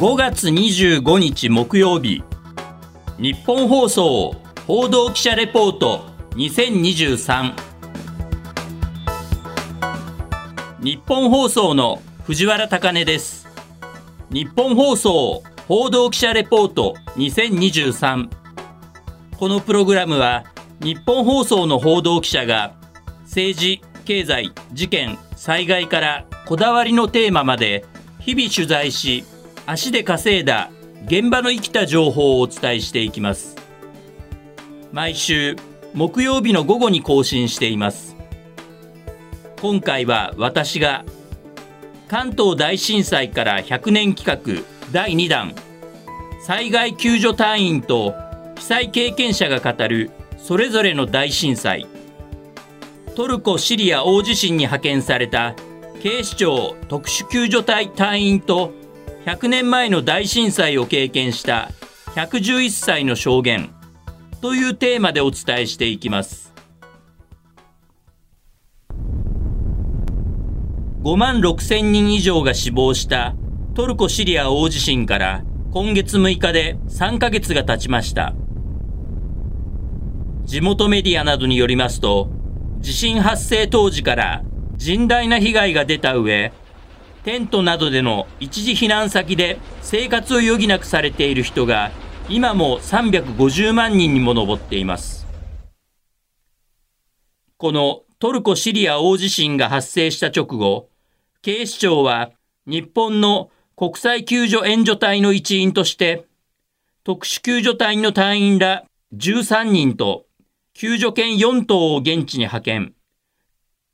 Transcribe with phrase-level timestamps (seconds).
[0.00, 2.22] 5月25日木曜日。
[3.18, 4.34] 日本放送
[4.66, 6.06] 報道記者レポート
[6.36, 7.52] 2023
[10.80, 13.46] 日本放送の藤原貴根です。
[14.30, 18.30] 日本放送報道記者レポート2023
[19.38, 20.44] このプログラムは
[20.80, 22.72] 日本放送の報道記者が
[23.24, 27.84] 政治経済事件災害からこだわりのテーマまで
[28.18, 29.26] 日々取材し
[29.72, 30.68] 足で稼いだ
[31.06, 33.54] 現場の生きた情報をお伝えしていきます。
[34.90, 35.54] 毎週
[35.94, 38.16] 木曜日の午後に更新しています。
[39.60, 41.04] 今回は私が
[42.08, 45.54] 関東大震災から100年企画第2弾
[46.40, 48.16] 災害救助隊員と
[48.56, 51.86] 被災経験者が語るそれぞれの大震災。
[53.14, 55.54] トルコ・シリア大地震に派遣された
[56.02, 58.79] 警視庁特殊救助隊隊員と
[59.26, 61.70] 100年前の大震災を経験した
[62.14, 63.70] 111歳の証言
[64.40, 66.54] というテーマでお伝えしていきます。
[71.02, 73.34] 5万6千人以上が死亡した
[73.74, 78.34] トルコ・シリア大地震から今月6日で3ヶ月が経ちました。
[80.44, 82.30] 地元メディアなどによりますと
[82.80, 84.42] 地震発生当時から
[84.78, 86.52] 甚大な被害が出た上
[87.24, 91.90] テントなどでの一時避難先で生活を余儀なくされている人が
[92.28, 95.26] 今も350万人にも上っています。
[97.58, 100.88] このトルコ・シリア大地震が発生した直後、
[101.42, 102.30] 警視庁は
[102.66, 106.26] 日本の国際救助援助隊の一員として
[107.04, 108.84] 特殊救助隊の隊員ら
[109.14, 110.26] 13人と
[110.72, 112.94] 救助犬4頭を現地に派遣。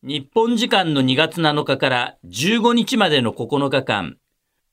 [0.08, 4.18] 日本時間の2月7日から15日までの9日間、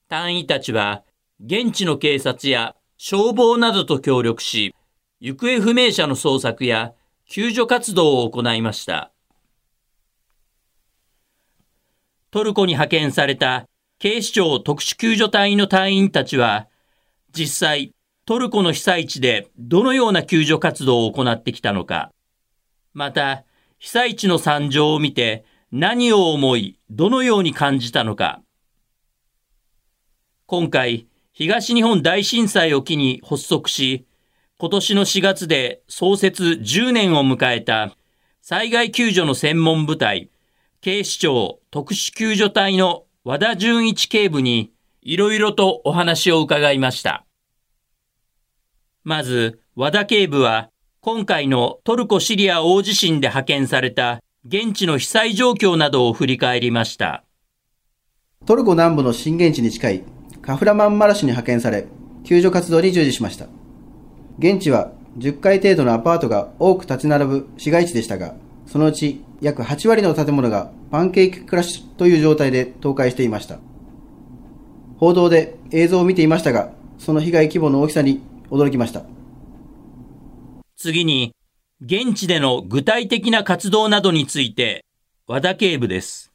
[0.07, 1.01] 隊員たちは
[1.43, 4.75] 現地の警察や消防などと協力し、
[5.19, 6.93] 行方不明者の捜索や
[7.27, 9.11] 救助活動を行いました。
[12.29, 13.67] トルコに派遣された
[13.97, 16.67] 警視庁特殊救助隊員の隊員たちは、
[17.31, 17.95] 実際
[18.27, 22.11] トルコの被災地でどのような救助活動を行ってきたのか、
[22.93, 23.45] また、
[23.83, 28.41] 被災地の惨状を見て何を思い、どのように感じたのか。
[30.45, 34.05] 今回、東日本大震災を機に発足し、
[34.57, 37.93] 今年の4月で創設10年を迎えた
[38.41, 40.29] 災害救助の専門部隊、
[40.79, 44.71] 警視庁特殊救助隊の和田純一警部に
[45.01, 47.25] いろいろとお話を伺いました。
[49.03, 50.69] まず、和田警部は
[51.05, 57.25] 今回のトルコ・シリア大地震で派遣された現地の被災状況などを振り返りました。
[58.45, 60.03] トルコ南部の震源地に近い
[60.41, 61.87] カフラマンマラシュに派遣され、
[62.23, 63.47] 救助活動に従事しました。
[64.39, 68.35] 現地は10階程度のアパートが多く立ち並ぶ市街地でしたが、
[68.65, 73.59] そのうち約8割の建物がパンケーキクラッシュという状態で倒壊していました。
[74.95, 79.03] 報道で映像を見ていましたが、その被害規模の大きさに驚きました。
[80.83, 81.33] 次に、
[81.81, 84.83] 現地での具体的な活動などについて、
[85.27, 86.33] 和田警部です。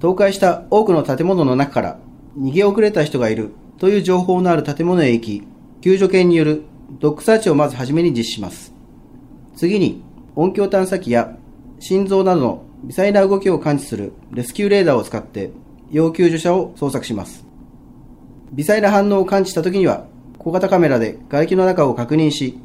[0.00, 1.98] 倒壊した多くの建物の中から
[2.38, 5.42] 逃げ遅れた人がいるという情報のある建物へ行き、
[5.80, 6.62] 救助犬による
[7.00, 8.72] ドッグサーチをまずはじめに実施します。
[9.56, 10.04] 次に、
[10.36, 11.36] 音響探査機や
[11.80, 15.50] 心臓などの微細な動きを感知するレスキューレーダーを使って
[15.90, 17.44] 要救助者を捜索します。
[18.52, 20.06] 微細な反応を感知した時には
[20.38, 22.58] 小型カメラで瓦礫の中を確認し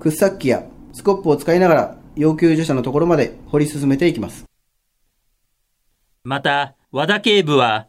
[0.00, 4.44] 掘削機やスコップを使いながら要救助者のところまで掘り進めていきます。
[6.24, 7.86] また、和田警部は、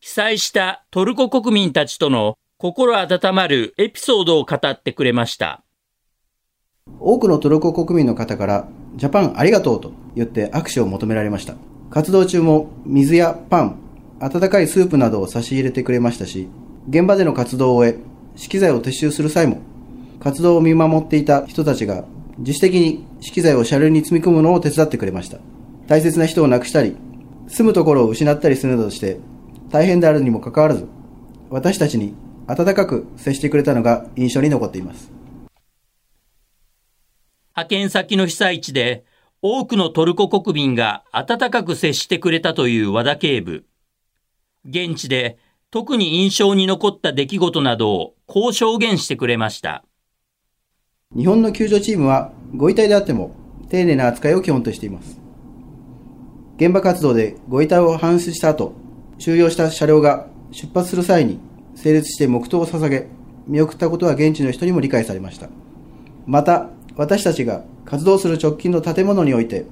[0.00, 5.62] 被災したトルコ国民たちとの心温まるエピソードを語ってくれました。
[7.00, 11.56] 多くのトルコ国民の方から、ジャパンありがとうと言って握手を求められました。
[11.90, 13.78] 活動中も水やパン、
[14.20, 16.48] 温かいスープなどを差し入れてくれましたし、
[16.88, 17.98] 現場での活動を終え、
[18.36, 19.60] 資機材を撤収する際も
[20.20, 22.04] 活動を見守っていた人たちが
[22.38, 25.38] 自主的に資機材を車両に積み込むのを手伝ってくれました。
[25.86, 26.96] 大切な人を亡くしたり、
[27.48, 29.18] 住むところを失ったりするなどして、
[29.70, 30.86] 大変であるにもかかわらず、
[31.48, 32.14] 私たちに
[32.46, 35.10] 温かく接してくれたのが印象に残っています。
[37.56, 39.04] 派遣先の被災地で、
[39.40, 43.64] 多くのトルコ国民が温かく接してくれたという和田警部。
[44.68, 45.38] 現地で
[45.70, 49.84] 特に印象に残った出来事などをこう証言してくれました。
[51.16, 53.34] 日本の救助チームはご遺体であっても
[53.70, 55.18] 丁寧な扱いを基本としています。
[56.56, 58.74] 現場活動でご遺体を搬出した後、
[59.16, 61.40] 収容した車両が出発する際に
[61.74, 63.08] 整列して黙祷を捧げ、
[63.46, 65.48] 見送ったことは現地の人にも理解されました。
[66.26, 69.64] また、私たちが活動する直近の建物において、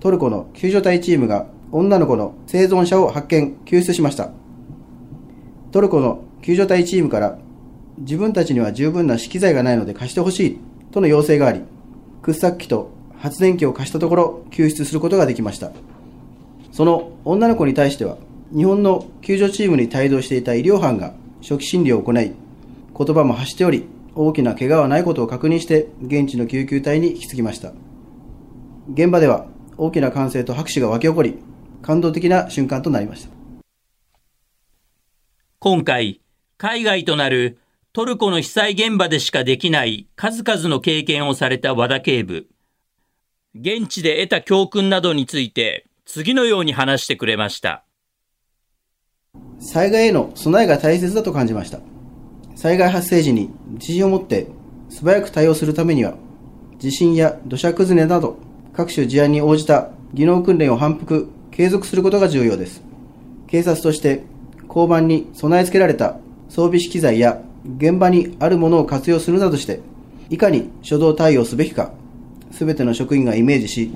[0.00, 4.32] トルコの救助隊チームが女の子の生存者を発見、救出しました。
[5.70, 7.38] トルコの救助隊チームから
[7.98, 11.62] 自分たちには十分な資機材がないので貸してほしいとの要請があり、
[12.22, 15.72] 掘削機と発電機を貸したところ救出することができました。
[16.72, 18.16] その女の子に対しては、
[18.54, 22.32] 日本の救助チームに帯同していた医療班が初期診療を行い、
[22.96, 27.72] 言葉も発しており、大きな怪我はないことを確認して、現地の救急隊に引き継ぎました。
[28.92, 29.46] 現場では
[29.76, 31.38] 大きな歓声と拍手が沸き起こり、
[31.82, 33.30] 感動的な瞬間となりました。
[35.58, 36.20] 今回、
[36.56, 37.58] 海外となる
[37.92, 42.46] トルコの被災現場でしかできない数々の経験をされた和田警部。
[43.52, 47.84] 現地で得た教訓などについて、次のように話してくれました。
[49.58, 51.80] 災害への備えが大切だと感じました。
[52.54, 54.46] 災害発生時に自信を持って
[54.88, 56.14] 素早く対応するためには、
[56.78, 58.38] 地震や土砂崩れなど
[58.72, 62.84] 各種事案に応じた技能訓練を反復、継続することが重要です。
[63.48, 64.22] 警察として
[64.68, 69.80] 交番に備え付けられた装備資機材や現場にあるものを活用するなどして、
[70.28, 71.92] いかに初動対応すべきか、
[72.52, 73.90] すべての職員がイメージし、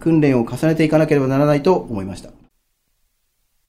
[0.00, 2.30] 訓練を重ねていかなければならないと思いました。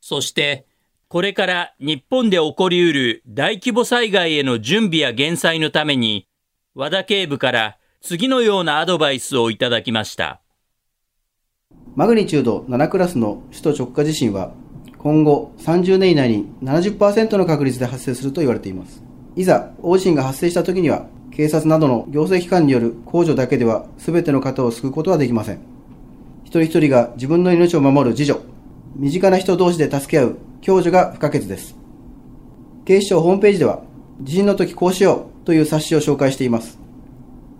[0.01, 0.65] そして、
[1.07, 6.27] これから日本で起こりうる大規模災害への準備や減災のために、
[6.75, 10.41] 和田警部から次のようなアドバイスをいただきました。
[11.95, 14.53] マグニチュード7クラスの首都直下地震は、
[14.97, 19.06] 今後30年以内に70%の確率で発生すると言われています。
[19.37, 25.59] いざ大地震が発生した時には、警察などの行政機関による控除だけでは全ての方を救うことはできません。
[26.43, 28.39] 一人一人が自分の命を守る自助、
[28.95, 31.75] 身近な人同士で助け合う共助が不可欠です。
[32.85, 33.83] 警視庁ホームページでは、
[34.23, 36.79] 地震の時こうしようという冊子を紹介しています。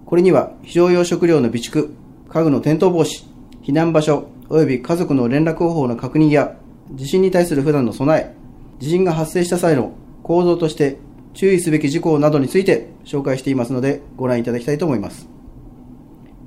[0.07, 1.91] これには、非常用食料の備蓄、
[2.27, 3.23] 家具の転倒防止、
[3.61, 6.57] 避難場所、及び家族の連絡方法の確認や、
[6.95, 8.35] 地震に対する普段の備え、
[8.79, 9.91] 地震が発生した際の
[10.23, 10.97] 構造として
[11.37, 15.29] 注意すべき事項などについて紹介していますので、ご覧いただきたいと思います。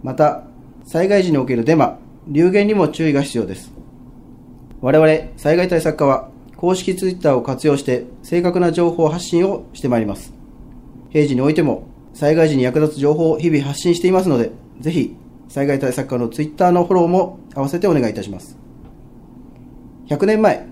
[0.03, 0.43] また、
[0.85, 3.73] 災害時におけるデマ、流言にも注意が必要です。
[4.81, 10.35] 我々災害対策課は公式ツイッターを活用して正確な情報発信をしてまいります。
[11.11, 14.51] 平時においても災害時に役立つ情報を日々発信していますので、
[14.81, 15.15] ぜひ
[15.49, 18.59] 災害対策課のツイッターのフォローも合わせてお願いいたします。
[20.09, 20.67] 100年前、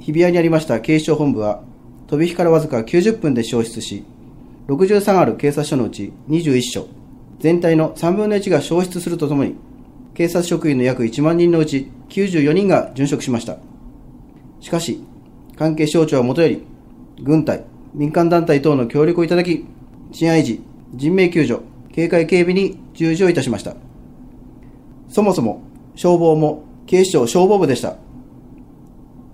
[0.00, 1.62] 日比谷にありました警視庁本部は、
[2.10, 4.02] 飛び火からわずか90分で消失し、
[4.66, 6.88] 63ある警察署のうち21署、
[7.38, 9.54] 全体の3分の1が消失するとともに、
[10.14, 13.58] 警察職員の約1万人のうち94人が殉職しました。
[14.58, 15.04] しかし、
[15.54, 16.64] 関係省庁はもとより、
[17.22, 17.62] 軍隊、
[17.94, 19.64] 民間団体等の協力をいただき、
[20.10, 20.60] 治安維持、
[20.92, 21.60] 人命救助、
[21.92, 23.76] 警戒警備に従事をいたしました。
[25.08, 25.62] そもそも、
[25.94, 27.98] 消防も警視庁消防部でした。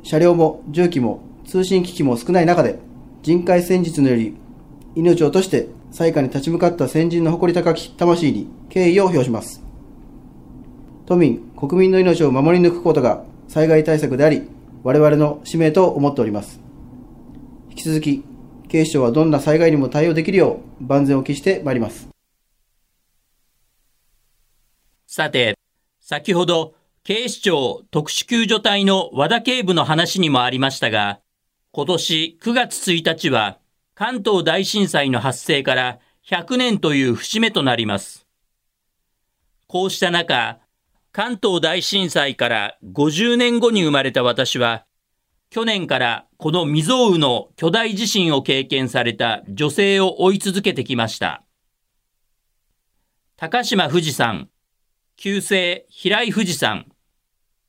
[0.03, 2.79] 車両も重機も通信機器も少ない中で、
[3.23, 4.37] 人海戦術のより、
[4.95, 9.63] 命を落として災禍に立ち向かった先人の誇り高き魂に敬意を表します。
[11.07, 14.49] 都民、国民の命を守り抜くことが災害対策であり、
[14.83, 16.61] 我々の使命と思っております。
[17.71, 18.25] 引き続き、
[18.69, 22.09] 警視庁はどんな災害にも対応できるよう万全を期してまいります。
[25.07, 25.57] さて、
[26.01, 31.21] 先ほど、警視庁特殊救助隊の和田警部の話にもありましたが、
[31.77, 33.59] 今年9月1日は
[33.95, 38.27] 関東大震災の発生から100年という節目となります。
[39.67, 40.59] こうした中、
[41.13, 44.87] 関東大震災から50年後に生まれた私は、
[45.51, 51.45] 去年からこの未曾有の巨大地震を経験された女性を追い続けてきました。
[53.37, 54.49] 高島富士山、
[55.19, 56.87] 旧姓平井富士山、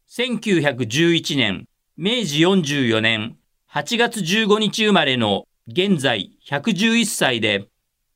[0.10, 3.37] 1911年、明治44年
[3.70, 7.68] 8月15日生まれの現在111歳で、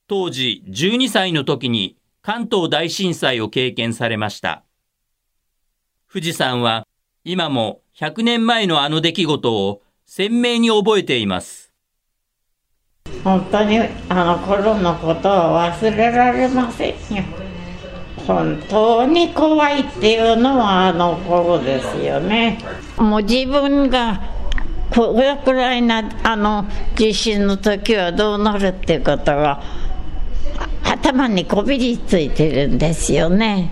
[0.08, 4.64] 当時12歳の時に関東大震災を経験されました。
[6.12, 6.88] 富士山は
[7.26, 11.74] 今も100年前のあの出来事を鮮明に覚えています。
[13.22, 13.78] 本当に
[14.08, 16.96] あの頃のことは忘れられませんよ。
[18.26, 22.58] 本当に怖いっていうのはあの頃ですよね。
[22.98, 24.40] もう自分が
[24.94, 29.64] これくらいなあの地震の時はどうなるっていうことが
[30.84, 33.72] 頭にこびりついてるんですよね。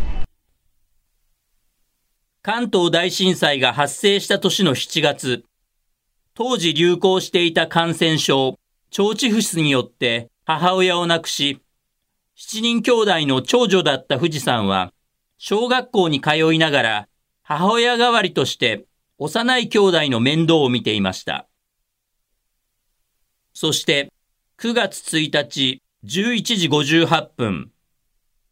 [2.42, 5.44] 関東大震災が発生した年の7月、
[6.34, 8.58] 当時流行していた感染症、
[8.98, 11.60] 腸チフスによって母親を亡くし、
[12.38, 14.94] 7人兄弟の長女だった富士さんは、
[15.38, 17.08] 小学校に通いながら
[17.44, 18.86] 母親代わりとして
[19.22, 21.46] 幼い兄弟の面倒を見ていました。
[23.54, 24.14] そして
[24.58, 27.72] 9月1日11時58分、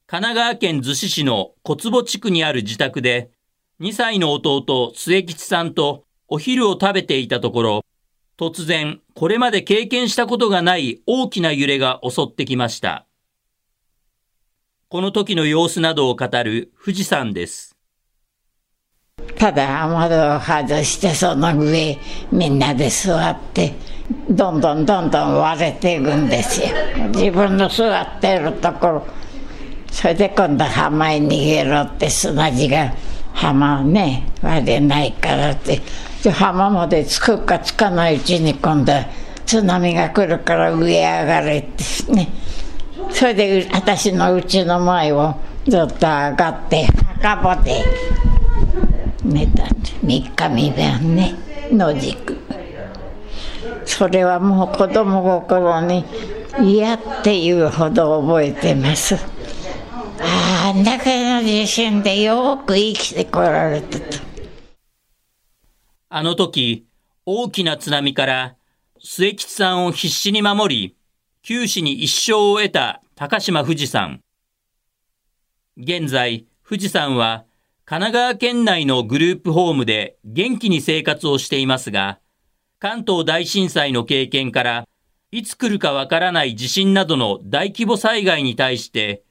[0.08, 3.32] 神奈川県逗子市の小坪地区にある自宅で
[3.80, 7.86] 2歳の弟末吉さんとお昼を食べていたところ、
[8.38, 13.08] 突然これまで経験したことがない大きな揺れが襲ってきました。
[14.90, 17.77] この時の様子などを語る富士山です。
[19.36, 21.98] ただ窓を外してその上
[22.32, 23.74] みんなで座って
[24.30, 26.68] どんどんどんどん割れていくんですよ。
[27.10, 29.08] 自分の座ってるところ。
[29.92, 32.94] それで今度浜へ逃げろって砂地が
[33.34, 35.82] 浜ね割れないからって。
[36.32, 38.92] 浜まで着くか着かないうちに今度
[39.46, 42.30] 津波が来るから上へ上がれってね。
[43.12, 45.36] それで私の家の前を
[45.68, 46.86] ずっと上がって
[47.22, 47.84] 墓場で
[49.28, 51.36] 寝た3日3晩ね
[51.72, 52.38] 野宿。
[53.86, 56.06] それはもう子供心に
[56.62, 59.16] 嫌っていうほど覚えてます。
[60.20, 64.06] あんだけの地震でよく生きてこられたと。
[66.10, 66.88] あの時
[67.26, 68.56] 大きな津波から
[69.00, 70.96] 末吉さんを必死に守り
[71.42, 74.22] 九死に一生を得た高島富士山。
[75.78, 77.46] 現在、富士山は
[77.90, 82.20] 神奈川県内のグループホームで元気に生活をしていますが、
[82.80, 84.86] 関東大震災の経験から、
[85.32, 89.24] いつ来るかわからない地震などの大規模災害に対して、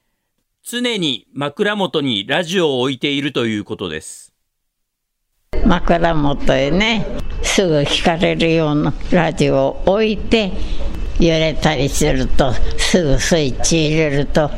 [0.63, 4.33] 常に枕元にラジオを置いているということです。
[5.63, 7.05] 枕元へね、
[7.43, 10.51] すぐ聞かれるようなラジオを置いて、
[11.19, 14.49] 揺れたりするとすぐスイッチ入れると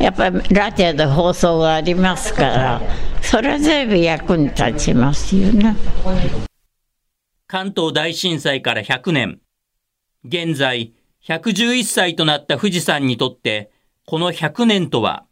[0.00, 2.80] やっぱりラジオで放送がありますから
[3.20, 5.76] それは全部役に立ちますよね。
[7.46, 9.40] 関東大震災から100年。
[10.24, 10.92] 現在
[11.26, 13.70] 111歳となった富士山にとって
[14.06, 15.24] この100年とは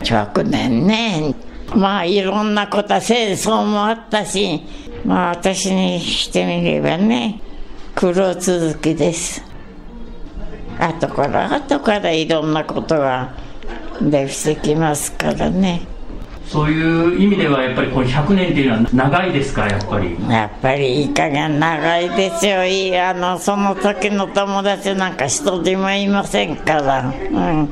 [0.00, 1.34] ？100年ね。
[1.74, 4.62] まあいろんなこと戦争もあったし
[5.04, 7.42] まあ私にしてみればね
[7.94, 9.42] 苦労続きです
[10.78, 13.32] 後から後からいろんなことが
[14.00, 15.82] できてきますからね。
[16.46, 20.16] そういう意味ではやっぱりこれ100年っていうのは長いですかやっぱり？
[20.30, 22.64] やっぱりいい加減長いですよ。
[22.64, 27.00] いいあのその時の友達なんか一人もいませんから。
[27.08, 27.70] うん。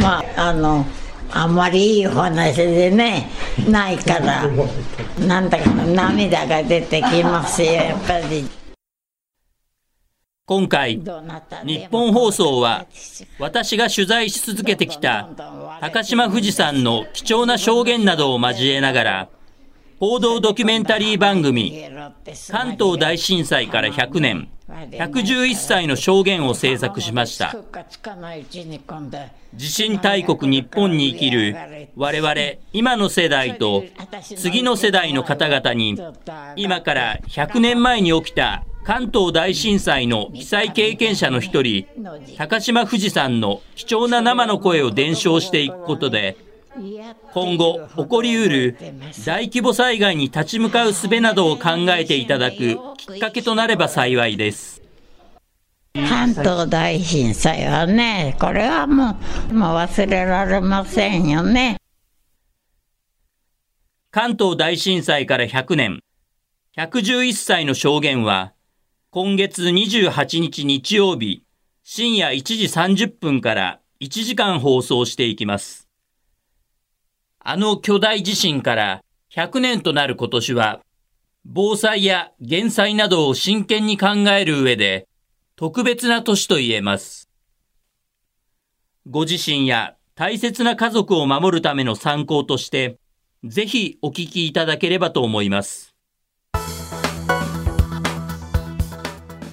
[0.00, 0.86] まああの
[1.32, 3.28] あんまりいいお話でね
[3.68, 4.44] ないから。
[5.26, 8.46] なんだか涙が出てきますよやっぱり。
[10.50, 11.00] 今回、
[11.64, 12.86] 日本放送は
[13.38, 15.28] 私が取材し続けてきた
[15.80, 19.28] 高島富士山の貴重な証言などを交えながら、
[20.00, 21.84] 報道ドキュメンタリー番組、
[22.50, 27.54] 関東大震災から100年、111歳の証言を制作しました。
[29.54, 31.56] 地震大国日本に生きる
[31.94, 32.34] 我々
[32.72, 33.84] 今の世代と
[34.36, 35.96] 次の世代の方々に
[36.56, 41.86] 今から100年前に起きた関東大震災の被災経験者の一人、
[42.36, 46.36] 高島富士山の貴重な生の声を伝承していくことで、
[47.32, 48.76] 今後起こりうる
[49.26, 54.80] 大規模災害に立ち向かう術などを考えていただくきっかけとなれば幸いです。
[55.94, 59.18] 関東大震災はね、これはも
[59.50, 61.76] うもう忘れられませんよね。
[64.12, 66.00] 関東大震災から100年、
[66.76, 68.52] 111歳の証言は、
[69.12, 71.42] 今月28日日曜日、
[71.82, 75.88] 深夜1時30分から1時間放送していきます。
[77.40, 79.02] あの巨大地震から
[79.34, 80.80] 100年となる今年は、
[81.44, 85.08] 防災や減災などを真剣に考える上で、
[85.56, 87.28] 特別な年と言えます。
[89.08, 92.96] ご自身や大切な家族を守るための参考として、
[93.42, 95.89] ぜひお聞きいただければと思います。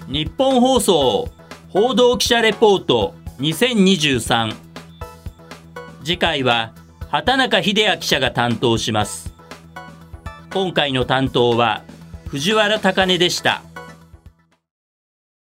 [0.07, 1.27] 日本放送
[1.67, 4.55] 報道記者レポート2023
[6.01, 6.71] 次回は
[7.09, 9.33] 畑中秀也記者が担当します。
[10.53, 11.83] 今回の担当は
[12.29, 13.61] 藤原高根でした。